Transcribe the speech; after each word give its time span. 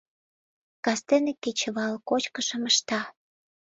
Кастене 0.85 1.33
кечывал 1.43 1.93
кочкышым 2.09 2.63
ышта. 2.71 3.01